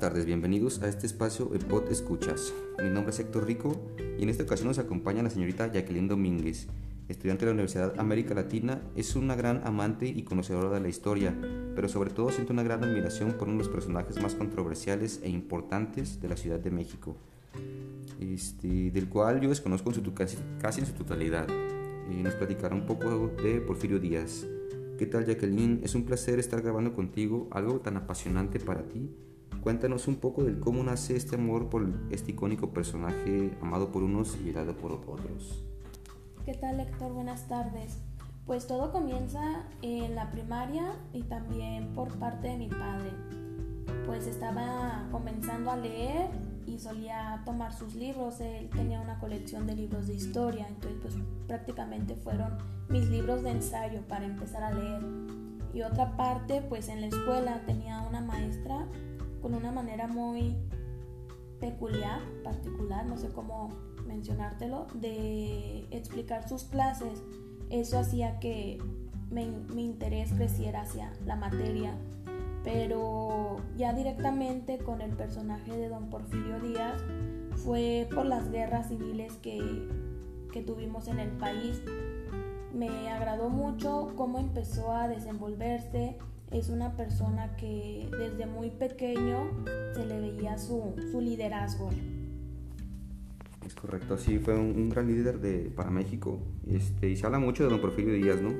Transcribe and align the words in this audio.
tardes, 0.00 0.24
bienvenidos 0.24 0.80
a 0.80 0.88
este 0.88 1.06
espacio 1.06 1.50
Pod 1.68 1.92
Escuchas. 1.92 2.54
Mi 2.82 2.88
nombre 2.88 3.10
es 3.10 3.20
Héctor 3.20 3.46
Rico 3.46 3.78
y 4.18 4.22
en 4.22 4.30
esta 4.30 4.44
ocasión 4.44 4.68
nos 4.68 4.78
acompaña 4.78 5.22
la 5.22 5.28
señorita 5.28 5.70
Jacqueline 5.70 6.08
Domínguez, 6.08 6.68
estudiante 7.10 7.44
de 7.44 7.50
la 7.50 7.52
Universidad 7.52 8.00
América 8.00 8.32
Latina. 8.32 8.80
Es 8.96 9.14
una 9.14 9.36
gran 9.36 9.60
amante 9.62 10.06
y 10.06 10.22
conocedora 10.22 10.70
de 10.70 10.80
la 10.80 10.88
historia, 10.88 11.38
pero 11.74 11.86
sobre 11.90 12.08
todo 12.08 12.30
siente 12.30 12.50
una 12.50 12.62
gran 12.62 12.82
admiración 12.82 13.32
por 13.32 13.48
uno 13.48 13.58
de 13.58 13.64
los 13.64 13.68
personajes 13.68 14.22
más 14.22 14.34
controversiales 14.34 15.20
e 15.22 15.28
importantes 15.28 16.18
de 16.22 16.28
la 16.30 16.36
Ciudad 16.38 16.60
de 16.60 16.70
México, 16.70 17.18
este, 18.18 18.90
del 18.90 19.06
cual 19.06 19.42
yo 19.42 19.50
desconozco 19.50 19.92
su, 19.92 20.14
casi, 20.14 20.38
casi 20.62 20.80
en 20.80 20.86
su 20.86 20.94
totalidad. 20.94 21.46
Y 22.10 22.22
nos 22.22 22.34
platicará 22.36 22.74
un 22.74 22.86
poco 22.86 23.30
de 23.42 23.60
Porfirio 23.60 23.98
Díaz. 23.98 24.46
¿Qué 24.96 25.04
tal 25.04 25.26
Jacqueline? 25.26 25.82
Es 25.84 25.94
un 25.94 26.04
placer 26.06 26.38
estar 26.38 26.62
grabando 26.62 26.94
contigo 26.94 27.48
algo 27.50 27.80
tan 27.80 27.98
apasionante 27.98 28.58
para 28.60 28.88
ti 28.88 29.10
Cuéntanos 29.62 30.08
un 30.08 30.16
poco 30.16 30.42
del 30.42 30.58
cómo 30.58 30.82
nace 30.82 31.16
este 31.16 31.36
amor 31.36 31.68
por 31.68 31.86
este 32.10 32.30
icónico 32.30 32.70
personaje 32.70 33.54
amado 33.60 33.92
por 33.92 34.02
unos 34.02 34.38
y 34.42 34.50
odiado 34.50 34.74
por 34.74 34.92
otros. 34.92 35.62
¿Qué 36.46 36.54
tal, 36.54 36.80
Héctor? 36.80 37.12
Buenas 37.12 37.46
tardes. 37.46 37.98
Pues 38.46 38.66
todo 38.66 38.90
comienza 38.90 39.66
en 39.82 40.14
la 40.14 40.30
primaria 40.30 40.96
y 41.12 41.24
también 41.24 41.92
por 41.92 42.08
parte 42.18 42.48
de 42.48 42.56
mi 42.56 42.68
padre. 42.68 43.10
Pues 44.06 44.26
estaba 44.26 45.06
comenzando 45.12 45.70
a 45.70 45.76
leer 45.76 46.30
y 46.66 46.78
solía 46.78 47.42
tomar 47.44 47.74
sus 47.74 47.94
libros. 47.94 48.40
Él 48.40 48.70
tenía 48.70 48.98
una 49.02 49.18
colección 49.18 49.66
de 49.66 49.76
libros 49.76 50.06
de 50.06 50.14
historia, 50.14 50.66
entonces 50.68 50.98
pues 51.02 51.14
prácticamente 51.46 52.16
fueron 52.16 52.56
mis 52.88 53.06
libros 53.10 53.42
de 53.42 53.50
ensayo 53.50 54.00
para 54.08 54.24
empezar 54.24 54.62
a 54.62 54.72
leer. 54.72 55.02
Y 55.74 55.82
otra 55.82 56.16
parte, 56.16 56.62
pues 56.62 56.88
en 56.88 57.02
la 57.02 57.08
escuela 57.08 57.60
tenía 57.66 58.00
una 58.00 58.22
maestra 58.22 58.88
con 59.40 59.54
una 59.54 59.72
manera 59.72 60.06
muy 60.06 60.56
peculiar, 61.60 62.20
particular, 62.42 63.06
no 63.06 63.16
sé 63.16 63.28
cómo 63.28 63.68
mencionártelo, 64.06 64.86
de 64.94 65.86
explicar 65.90 66.48
sus 66.48 66.64
clases. 66.64 67.22
Eso 67.70 67.98
hacía 67.98 68.40
que 68.40 68.78
mi 69.30 69.84
interés 69.84 70.32
creciera 70.32 70.82
hacia 70.82 71.12
la 71.24 71.36
materia. 71.36 71.94
Pero 72.64 73.56
ya 73.76 73.92
directamente 73.94 74.78
con 74.78 75.00
el 75.00 75.12
personaje 75.12 75.72
de 75.76 75.88
don 75.88 76.10
Porfirio 76.10 76.60
Díaz 76.60 77.02
fue 77.64 78.08
por 78.14 78.26
las 78.26 78.50
guerras 78.50 78.88
civiles 78.88 79.32
que, 79.38 79.88
que 80.52 80.62
tuvimos 80.62 81.08
en 81.08 81.20
el 81.20 81.30
país. 81.30 81.80
Me 82.74 83.10
agradó 83.10 83.48
mucho 83.48 84.12
cómo 84.16 84.38
empezó 84.38 84.92
a 84.92 85.08
desenvolverse, 85.08 86.18
es 86.50 86.68
una 86.68 86.96
persona 86.96 87.56
que 87.56 88.08
desde 88.10 88.46
muy 88.46 88.70
pequeño 88.70 89.50
se 89.94 90.04
le 90.04 90.20
veía 90.20 90.58
su, 90.58 90.94
liderazgo. 91.20 91.90
Es 93.64 93.74
correcto, 93.74 94.18
sí, 94.18 94.38
fue 94.38 94.58
un, 94.58 94.88
gran 94.88 95.06
líder 95.06 95.40
de, 95.40 95.70
para 95.70 95.90
México. 95.90 96.40
Este, 96.66 97.08
y 97.10 97.16
se 97.16 97.26
habla 97.26 97.38
mucho 97.38 97.62
de 97.62 97.70
don 97.70 97.80
Porfirio 97.80 98.14
Díaz, 98.14 98.40
¿no? 98.40 98.50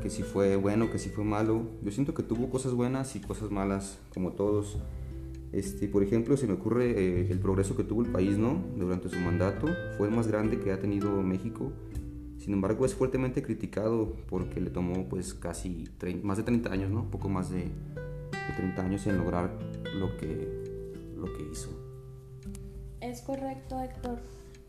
Que 0.00 0.10
si 0.10 0.22
fue 0.22 0.56
bueno, 0.56 0.90
que 0.90 0.98
si 0.98 1.08
fue 1.08 1.24
malo. 1.24 1.62
Yo 1.82 1.90
siento 1.90 2.14
que 2.14 2.22
tuvo 2.22 2.50
cosas 2.50 2.72
buenas 2.72 3.16
y 3.16 3.20
cosas 3.20 3.50
malas, 3.50 3.98
como 4.12 4.32
todos. 4.32 4.78
Este, 5.52 5.88
por 5.88 6.02
ejemplo, 6.02 6.36
se 6.36 6.46
me 6.46 6.54
ocurre 6.54 6.90
eh, 6.90 7.30
el 7.30 7.38
progreso 7.38 7.76
que 7.76 7.84
tuvo 7.84 8.02
el 8.02 8.10
país, 8.10 8.38
¿no? 8.38 8.62
Durante 8.76 9.08
su 9.08 9.18
mandato. 9.18 9.68
Fue 9.96 10.08
el 10.08 10.14
más 10.14 10.28
grande 10.28 10.60
que 10.60 10.72
ha 10.72 10.78
tenido 10.78 11.10
México 11.22 11.72
sin 12.44 12.52
embargo, 12.52 12.84
es 12.84 12.94
fuertemente 12.94 13.42
criticado 13.42 14.16
porque 14.28 14.60
le 14.60 14.68
tomó 14.68 15.08
pues 15.08 15.32
casi 15.32 15.88
más 16.22 16.36
de 16.36 16.42
30 16.42 16.70
años, 16.70 16.90
¿no? 16.90 17.10
Poco 17.10 17.30
más 17.30 17.48
de, 17.48 17.70
30 18.58 18.82
años 18.82 19.06
en 19.06 19.16
lograr 19.16 19.58
lo 19.94 20.14
que, 20.18 21.14
lo 21.16 21.24
que 21.32 21.42
hizo. 21.50 21.70
Es 23.00 23.22
correcto, 23.22 23.80
Héctor. 23.80 24.18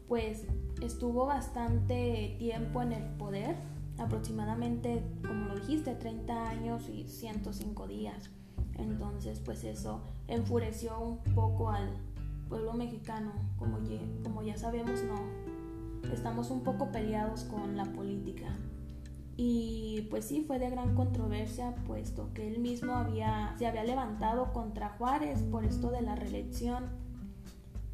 Pues 0.08 0.46
estuvo 0.82 1.26
bastante 1.26 2.38
tiempo 2.40 2.82
en 2.82 2.94
el 2.94 3.04
poder, 3.18 3.58
aproximadamente, 3.98 5.04
como 5.28 5.48
lo 5.50 5.56
dijiste, 5.56 5.96
30 5.96 6.50
años 6.50 6.88
y 6.88 7.10
105 7.10 7.88
días. 7.90 8.30
Entonces, 8.76 9.42
pues 9.44 9.66
eso 9.66 10.02
enfureció 10.30 10.98
un 10.98 11.18
poco 11.34 11.72
al 11.72 11.90
pueblo 12.48 12.72
mexicano. 12.72 13.34
Como 13.60 13.84
ya, 13.84 14.00
como 14.24 14.44
ya 14.44 14.56
sabemos, 14.56 15.04
no, 15.04 15.20
estamos 16.14 16.52
un 16.52 16.64
poco 16.64 16.92
peleados 16.92 17.44
con 17.44 17.78
la 17.78 17.86
política. 17.86 18.56
Y 19.38 20.08
pues 20.10 20.26
sí, 20.26 20.44
fue 20.48 20.60
de 20.60 20.70
gran 20.70 20.96
controversia, 20.96 21.76
puesto 21.88 22.34
que 22.34 22.48
él 22.48 22.60
mismo 22.60 22.94
había, 22.94 23.54
se 23.58 23.68
había 23.68 23.84
levantado 23.84 24.54
contra 24.54 24.90
Juárez 24.98 25.42
por 25.44 25.66
esto 25.66 25.92
de 25.92 26.02
la 26.02 26.16
reelección, 26.16 26.86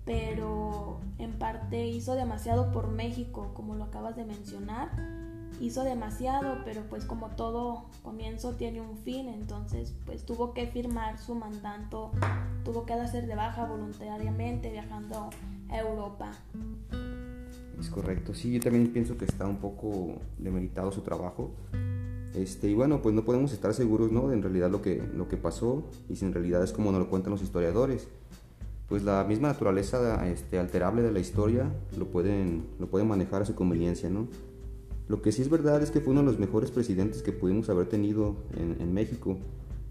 pero 0.06 1.00
en 1.18 1.34
parte 1.40 1.88
hizo 1.88 2.14
demasiado 2.14 2.72
por 2.72 2.92
México, 2.92 3.52
como 3.56 3.76
lo 3.76 3.86
acabas 3.86 4.16
de 4.16 4.26
mencionar. 4.26 4.92
Hizo 5.60 5.84
demasiado, 5.84 6.58
pero 6.66 6.82
pues 6.90 7.06
como 7.06 7.30
todo 7.30 7.86
comienzo 8.04 8.56
tiene 8.56 8.82
un 8.82 8.98
fin, 8.98 9.28
entonces 9.28 9.96
pues 10.06 10.26
tuvo 10.26 10.54
que 10.54 10.68
firmar 10.68 11.20
su 11.20 11.36
mandato, 11.36 12.12
tuvo 12.64 12.86
que 12.86 12.94
hacer 12.94 13.28
de 13.28 13.36
baja 13.36 13.66
voluntariamente 13.66 14.72
viajando 14.72 15.30
a 15.70 15.78
Europa. 15.78 16.32
Es 17.80 17.90
correcto, 17.90 18.34
sí, 18.34 18.54
yo 18.54 18.60
también 18.60 18.88
pienso 18.94 19.18
que 19.18 19.26
está 19.26 19.48
un 19.48 19.58
poco 19.58 20.20
demeritado 20.38 20.92
su 20.92 21.02
trabajo. 21.02 21.52
Este, 22.36 22.70
y 22.70 22.74
bueno, 22.74 23.02
pues 23.02 23.14
no 23.14 23.26
podemos 23.26 23.52
estar 23.52 23.74
seguros 23.74 24.12
¿no? 24.12 24.30
de 24.30 24.36
en 24.36 24.42
realidad 24.42 24.72
lo 24.72 24.82
que, 24.82 25.04
lo 25.16 25.28
que 25.28 25.36
pasó 25.36 25.84
y 26.10 26.16
si 26.16 26.26
en 26.26 26.34
realidad 26.34 26.64
es 26.64 26.72
como 26.72 26.92
nos 26.92 27.02
lo 27.02 27.10
cuentan 27.10 27.32
los 27.32 27.42
historiadores. 27.42 28.08
Pues 28.88 29.04
la 29.04 29.24
misma 29.24 29.50
naturaleza 29.50 30.28
este, 30.28 30.60
alterable 30.60 31.02
de 31.02 31.12
la 31.12 31.20
historia 31.20 31.72
lo 31.98 32.08
pueden, 32.08 32.66
lo 32.80 32.88
pueden 32.88 33.08
manejar 33.08 33.42
a 33.42 33.46
su 33.46 33.56
conveniencia. 33.56 34.10
¿no? 34.10 34.28
Lo 35.08 35.22
que 35.22 35.32
sí 35.32 35.42
es 35.42 35.50
verdad 35.50 35.82
es 35.82 35.92
que 35.92 36.02
fue 36.02 36.12
uno 36.12 36.22
de 36.22 36.28
los 36.28 36.40
mejores 36.40 36.72
presidentes 36.72 37.22
que 37.22 37.32
pudimos 37.32 37.70
haber 37.70 37.88
tenido 37.88 38.36
en, 38.58 38.94
México. 38.94 39.38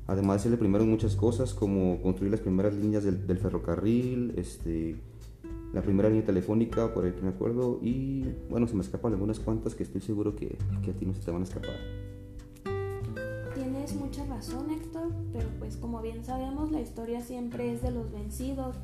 Además 0.07 0.39
de 0.39 0.43
ser 0.45 0.53
el 0.53 0.59
primero 0.59 0.85
en 0.85 0.91
muchas 0.91 1.15
cosas, 1.15 1.55
como 1.55 2.01
construir 2.03 2.31
las 2.31 2.41
primeras 2.41 2.75
líneas 2.75 3.05
del, 3.05 3.27
del 3.27 3.39
ferrocarril, 3.39 4.35
este, 4.37 4.97
la 5.73 5.83
primera 5.83 6.09
línea 6.09 6.25
telefónica, 6.25 6.93
por 6.93 7.07
el 7.07 7.15
que 7.15 7.23
me 7.23 7.29
acuerdo, 7.29 7.79
y 7.83 8.25
bueno, 8.49 8.67
se 8.67 8.75
me 8.75 8.83
escapan 8.83 9.13
algunas 9.13 9.39
cuantas 9.39 9.75
que 9.75 9.83
estoy 9.83 10.01
seguro 10.01 10.35
que, 10.35 10.59
que 10.83 10.91
a 10.91 10.95
ti 10.95 11.07
no 11.07 11.15
se 11.15 11.23
te 11.23 11.31
van 11.31 11.43
a 11.43 11.45
escapar. 11.45 11.77
Tienes 13.55 13.95
mucha 13.95 14.25
razón, 14.27 14.71
Héctor, 14.71 15.13
pero 15.33 15.49
pues 15.59 15.77
como 15.77 16.01
bien 16.03 16.25
sabemos, 16.25 16.71
la 16.71 16.81
historia 16.81 17.21
siempre 17.21 17.73
es 17.73 17.83
de 17.83 17.91
los 17.91 18.11
vencidos. 18.11 18.77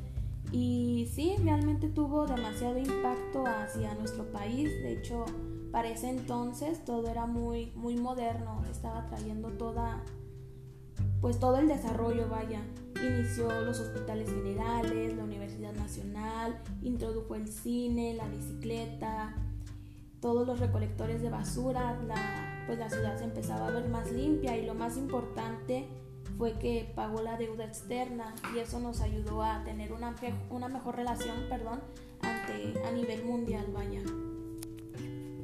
Y 0.51 1.09
sí, 1.13 1.35
realmente 1.43 1.89
tuvo 1.89 2.25
demasiado 2.25 2.77
impacto 2.77 3.45
hacia 3.45 3.93
nuestro 3.95 4.23
país. 4.31 4.69
De 4.81 4.93
hecho, 4.93 5.25
para 5.71 5.89
ese 5.89 6.09
entonces 6.09 6.83
todo 6.85 7.09
era 7.09 7.25
muy, 7.25 7.71
muy 7.75 7.97
moderno. 7.97 8.61
Estaba 8.71 9.07
trayendo 9.07 9.49
toda, 9.49 10.03
pues 11.21 11.39
todo 11.39 11.57
el 11.57 11.67
desarrollo, 11.67 12.27
vaya. 12.29 12.61
Inició 12.95 13.61
los 13.61 13.79
hospitales 13.79 14.29
generales, 14.29 15.15
la 15.15 15.23
Universidad 15.23 15.73
Nacional, 15.73 16.59
introdujo 16.81 17.35
el 17.35 17.47
cine, 17.47 18.13
la 18.15 18.27
bicicleta, 18.27 19.35
todos 20.19 20.47
los 20.47 20.59
recolectores 20.59 21.21
de 21.21 21.29
basura, 21.29 21.97
pues 22.65 22.79
la 22.79 22.89
ciudad 22.89 23.17
se 23.17 23.25
empezaba 23.25 23.67
a 23.67 23.71
ver 23.71 23.87
más 23.89 24.11
limpia 24.11 24.57
y 24.57 24.65
lo 24.65 24.73
más 24.73 24.97
importante 24.97 25.87
fue 26.37 26.53
que 26.53 26.91
pagó 26.95 27.21
la 27.21 27.37
deuda 27.37 27.65
externa 27.65 28.33
y 28.55 28.59
eso 28.59 28.79
nos 28.79 29.01
ayudó 29.01 29.43
a 29.43 29.63
tener 29.63 29.93
una, 29.93 30.15
una 30.49 30.67
mejor 30.67 30.95
relación 30.95 31.35
perdón, 31.49 31.79
a 32.21 32.91
nivel 32.91 33.25
mundial, 33.25 33.67
vaya. 33.73 34.01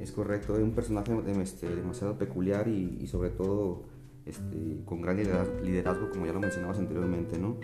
Es 0.00 0.12
correcto, 0.12 0.56
es 0.56 0.62
un 0.62 0.72
personaje 0.72 1.12
este, 1.40 1.74
demasiado 1.74 2.18
peculiar 2.18 2.68
y 2.68 3.06
sobre 3.06 3.30
todo 3.30 3.93
este, 4.26 4.82
con 4.84 5.00
gran 5.00 5.16
liderazgo, 5.62 6.10
como 6.10 6.26
ya 6.26 6.32
lo 6.32 6.40
mencionabas 6.40 6.78
anteriormente, 6.78 7.38
¿no? 7.38 7.56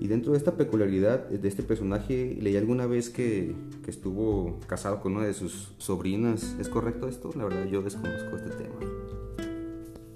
Y 0.00 0.08
dentro 0.08 0.32
de 0.32 0.38
esta 0.38 0.56
peculiaridad 0.56 1.28
de 1.28 1.48
este 1.48 1.62
personaje, 1.62 2.36
leí 2.40 2.56
alguna 2.56 2.86
vez 2.86 3.08
que, 3.08 3.54
que, 3.84 3.90
estuvo 3.90 4.58
casado 4.66 5.00
con 5.00 5.16
una 5.16 5.26
de 5.26 5.32
sus 5.32 5.74
sobrinas. 5.78 6.56
¿Es 6.58 6.68
correcto 6.68 7.06
esto? 7.06 7.30
La 7.36 7.44
verdad, 7.44 7.66
yo 7.66 7.82
desconozco 7.82 8.36
este 8.36 8.50
tema. 8.50 8.74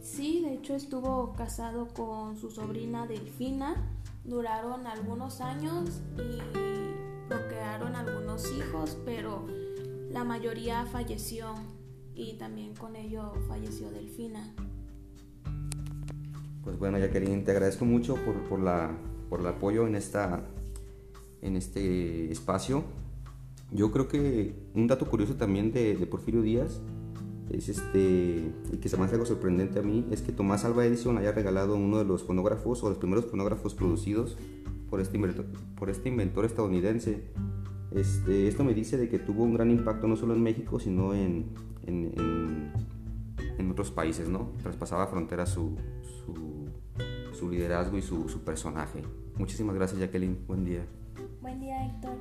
Sí, 0.01 0.43
de 0.43 0.55
hecho 0.55 0.75
estuvo 0.75 1.35
casado 1.35 1.89
con 1.95 2.37
su 2.37 2.51
sobrina 2.51 3.07
Delfina. 3.07 3.77
Duraron 4.25 4.89
algunos 4.89 5.41
años 5.41 6.01
y 6.17 7.29
procrearon 7.29 7.95
algunos 7.95 8.51
hijos, 8.53 8.99
pero 9.05 9.47
la 10.11 10.25
mayoría 10.25 10.85
falleció 10.87 11.55
y 12.15 12.35
también 12.39 12.75
con 12.75 12.97
ello 12.97 13.35
falleció 13.47 13.91
Delfina. 13.91 14.53
Pues 16.67 16.81
bueno, 16.81 16.99
ya 16.99 17.07
Jacqueline, 17.07 17.45
te 17.45 17.53
agradezco 17.53 17.85
mucho 17.85 18.17
por, 18.17 18.35
por, 18.49 18.59
la, 18.59 18.91
por 19.31 19.39
el 19.39 19.47
apoyo 19.47 19.87
en, 19.87 19.95
esta, 19.95 20.45
en 21.41 21.55
este 21.55 22.33
espacio. 22.33 22.83
Yo 23.71 23.93
creo 23.93 24.09
que 24.09 24.53
un 24.75 24.89
dato 24.89 25.09
curioso 25.09 25.37
también 25.37 25.71
de, 25.71 25.95
Porfirio 26.11 26.43
Díaz 26.43 26.81
es 27.51 27.69
este, 27.69 28.51
y 28.73 28.79
que 28.79 28.89
se 28.89 28.97
me 28.97 29.05
hace 29.05 29.15
algo 29.15 29.27
sorprendente 29.27 29.79
a 29.79 29.83
mí, 29.83 30.09
es 30.11 30.23
que 30.23 30.33
Tomás 30.33 30.65
Alba 30.65 30.85
Edison 30.85 31.17
haya 31.19 31.31
regalado 31.31 31.77
uno 31.77 31.99
de 31.99 32.05
los 32.05 32.25
fonógrafos 32.25 32.83
o 32.83 32.89
los 32.89 32.99
primeros 32.99 33.27
fonógrafos 33.27 33.77
producidos 33.77 34.37
por 34.91 35.01
este 35.01 35.19
inventor, 35.19 35.47
por 35.77 35.89
este 35.89 36.09
inventor 36.09 36.47
estadounidense. 36.47 37.31
Este, 37.93 38.49
esto 38.49 38.65
me 38.65 38.75
dice 38.75 38.97
de 38.97 39.09
que 39.09 39.21
tuvo 39.21 39.45
un 39.45 39.55
gran 39.55 39.71
impacto 39.71 40.09
no 40.09 40.17
solo 40.17 40.35
en 40.35 40.43
México, 40.43 40.81
sino 40.81 41.15
en, 41.15 41.47
en, 41.87 42.13
en, 42.19 42.73
en 43.57 43.71
otros 43.71 43.93
países, 43.93 44.29
¿no? 44.29 44.51
Traspasaba 44.61 45.07
fronteras 45.07 45.51
su, 45.51 45.77
su, 46.27 46.69
su 47.35 47.51
liderazgo 47.51 47.97
y 47.97 48.03
su, 48.03 48.29
su 48.29 48.41
personaje. 48.41 49.03
Muchísimas 49.37 49.75
gracias 49.75 50.01
Jacqueline, 50.01 50.45
buen 50.47 50.65
día. 50.65 50.87
Buen 51.41 51.61
día 51.61 51.87
Héctor. 51.87 52.17